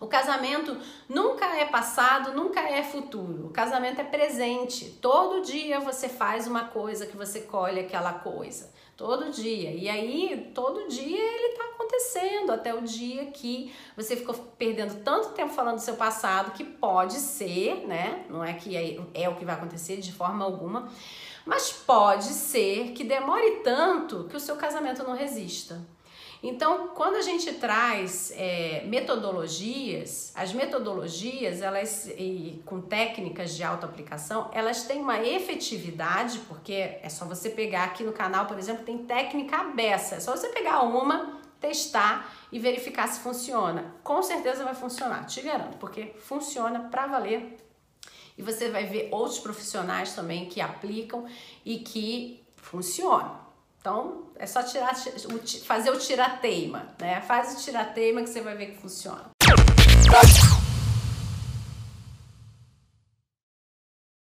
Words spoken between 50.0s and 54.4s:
também que aplicam e que funcionam. Então,